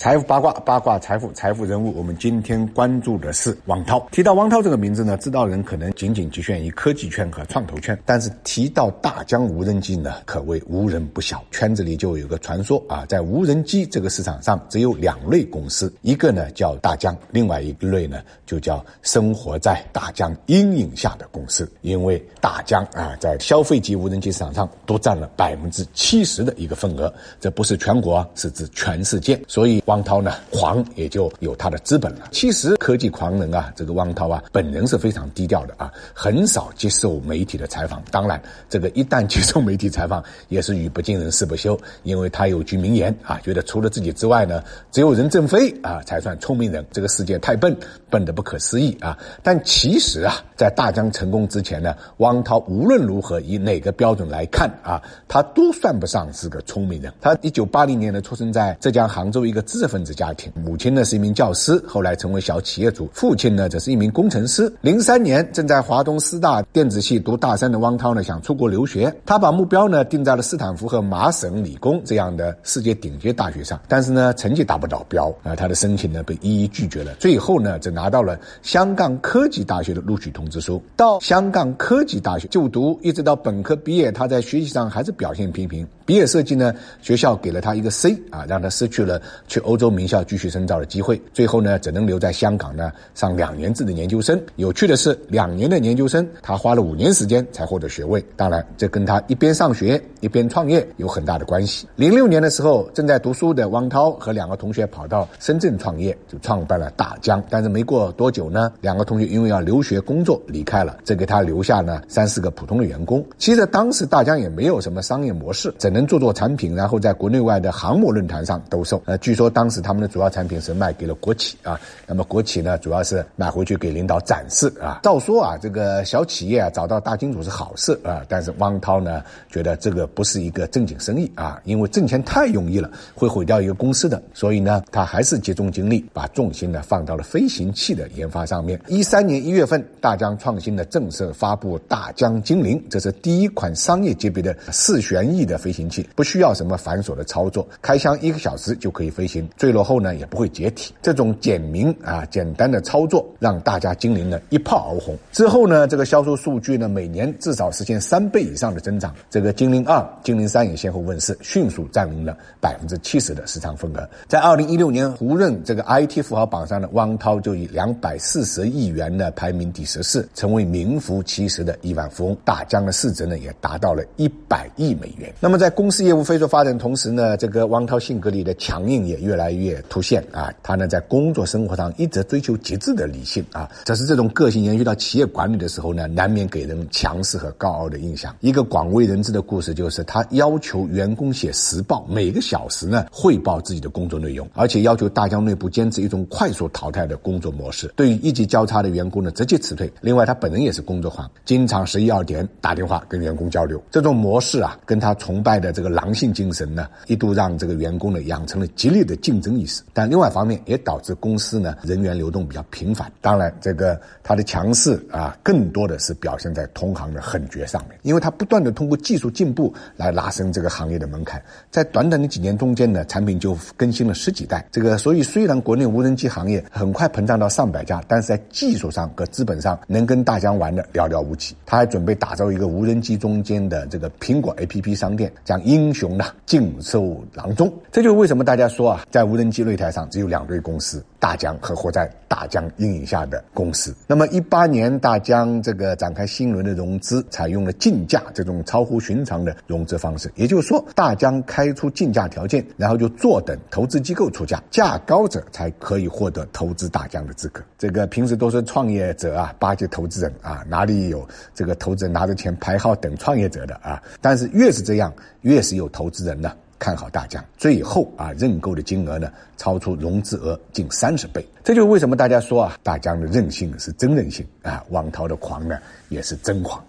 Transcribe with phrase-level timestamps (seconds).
[0.00, 1.94] 财富八卦，八卦财富，财富人物。
[1.94, 4.08] 我们今天关注的是汪涛。
[4.10, 11.44] 提到汪涛这个名字呢，知道人可能仅仅局限于科技圈和创投圈，但是提到大疆无人机呢，可谓无人不晓。
[11.50, 21.70] 圈子里就有个传说啊，在无人机这个市场上，只有两类公司，一个呢叫大疆，另外一类呢就叫生活在大疆阴影下的公司。
[21.82, 29.38] 因为大疆啊，在消费级无人机市场上都占了百分之七十的一个份额，这不是全国，是指全世界。
[29.46, 29.82] 所以。
[29.90, 32.28] 汪涛呢，狂也就有他的资本了。
[32.30, 38.00] 其实科技狂人啊，这个汪涛啊，本人是非常低调的啊，很少接受媒体的采访。
[38.08, 44.62] 当然，这个一旦接受媒体采访，也是语不惊人誓不休，因为他有句名言啊，觉得除了自己之外呢，
[44.92, 46.86] 只有任正非啊才算聪明人。
[46.92, 47.76] 这个世界太笨，
[48.08, 49.18] 笨得不可思议啊！
[49.42, 57.12] 但其实啊，在大疆成功之前呢，汪涛无论如何以哪个标准来看啊，他都算不上是个聪明人。
[57.20, 64.70] 他一九八零年呢，出生在浙江杭州一个资知识分子家庭，母亲呢是一名教师，后来成为小企业主；父亲呢则是一名工程师。
[64.82, 77.14] 零三年，正在华东师大电子系读大三的汪涛呢，想出国留学，他把目标呢定在了斯坦福和麻省理工这样的世界顶尖大学上，但是呢，成绩达不到标啊，他的申请呢被一一拒绝了。
[77.14, 80.78] 最后呢，只拿到了香港科技大学的录取通知书。
[80.94, 85.88] 到香港科技大学就读，一直到本科毕业，他在学习上还是表现平平。
[86.10, 89.60] 毕业设计呢，学校给了他一个 C 啊，让他失去了去。
[89.60, 94.42] 欧洲名校继续深造的机会，最后呢，只能留在香港呢上两年制的研究生。
[94.56, 98.20] 有趣的是，两年的研究生，他花了五年时间才获得学位。
[98.34, 101.86] 当然，这跟他一边上学一边创业有很大的关系。
[101.94, 107.40] 零六年的时候，正在读书的汪涛和两个同学跑到深圳创业，就创办了大疆。
[107.48, 113.24] 但是没过多久呢，两个同学因为要留学工作离开了，这给他留下呢三四个普通的员工。
[113.38, 119.00] 其实当时大疆也没有什么商业模式，只能做做产品，然后在国内外的航母论坛上兜售。
[119.06, 119.70] 呃，据说当。
[119.70, 124.98] 时他们的主要产品是卖给了国企啊，那么国企呢，主要是买回去给领导展示啊。
[125.04, 134.20] 照说啊，这个小企业啊找到大金主是好事啊，但是汪涛呢觉得这个不是一个正经生意啊，因为挣钱太容易了，会毁掉一个公司的。
[134.34, 138.80] 所以呢，他还是集中精力，把重心呢放到了飞行器的研发上面。
[138.88, 149.46] 一三年一月份，大疆创新的正式发布大疆精灵，这是第一款商业级别的四旋翼的飞行器，不需要什么繁琐的操作，开箱一个小时就可以飞行。
[149.56, 155.18] 坠落后呢也不会解体，这种简明啊简单的操作让大家精灵呢一炮而红。
[155.32, 159.14] 之后呢这个销售数据呢每年至少实现三倍以上的增长。
[159.28, 164.08] 这个精灵二、精灵三也先后问世，迅速占领了百分之七十的市场份额。
[164.28, 172.36] 在二零一六年胡润这个 IT 富豪榜上呢，汪涛就以两百四十亿元呢排名第十四，成为名副其实的亿万富翁。
[172.44, 175.32] 大疆的市值呢也达到了一百亿美元。
[175.40, 179.50] 那么在公司业务飞速发展同时呢，这个汪涛性格里的强硬也越来。
[179.60, 188.34] 越凸显啊，他呢在工作生活上一直追求极致的理性啊，只是这种个性延续到企业管理的时候呢，难免给人强势和高傲的印象。
[188.40, 199.92] 一个广为人知的故事就是，他要求员工写实报，每个小时呢汇报自己的工作内容，而且要求大疆内部坚持一种快速淘汰的工作模式，对于一级交叉的员工呢直接辞退。
[200.00, 203.82] 另外，他本人也是工作狂，经常十一二点打电话跟员工交流。
[203.90, 213.10] 这种模式啊，跟他崇拜的这个狼性精神呢，一度让这个员工呢养成了激烈的竞争意识，但另外一方面也导致公司呢人员流动比较频繁。
[213.20, 221.42] 当然，这个它的强势啊，更多的是表现在同行的狠绝上面，因为它不断的通过技术进步来拉升这个行业的门槛。
[221.70, 224.64] 在短短的几年中间呢，产品就更新了十几代。
[224.72, 231.54] 这个所以虽然国内无人机行业很快膨胀到上百家，但是在技术上和资本上能跟大疆玩的寥寥无几。
[231.66, 237.72] 他还准备打造一个无人机中间的这个苹果 APP 商店，将英雄呢尽收囊中。
[237.90, 238.90] 这就是为什么大家说。
[238.90, 243.94] 啊，在无人机擂台上，只有两对公司：大疆和活在大疆阴影下的公司。
[244.06, 250.30] 那么，一八年大疆这个展开新一轮的融资，采用了竞价这种超乎寻常的融资方式。
[250.34, 257.62] 也就是说，大疆开出竞价条件，然后就坐等投资机构出价，价高者才可以获得投资大疆的资格。
[257.78, 264.02] 这个平时都是创业者啊巴结投资人啊，哪里有这个投资人拿着钱排号等创业者的啊？
[264.20, 266.52] 但是越是这样，越是有投资人呢。
[266.78, 275.78] 看好大疆，最后啊认购的金额呢超出融资额近三十倍，这就是为什么大家说啊大疆的任性是真任性啊，汪涛的狂呢
[276.08, 276.82] 也是真狂。